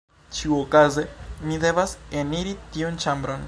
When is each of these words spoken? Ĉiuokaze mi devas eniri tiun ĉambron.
Ĉiuokaze 0.37 1.03
mi 1.51 1.59
devas 1.67 1.95
eniri 2.23 2.57
tiun 2.77 2.99
ĉambron. 3.05 3.39